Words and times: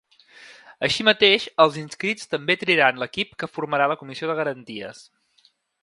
Així 0.87 1.03
mateix, 1.09 1.45
els 1.65 1.77
inscrits 1.83 2.31
també 2.33 2.57
triaran 2.63 3.03
l’equip 3.05 3.39
que 3.43 3.53
formarà 3.59 3.89
la 3.93 3.99
comissió 4.01 4.31
de 4.33 4.39
garanties. 4.41 5.05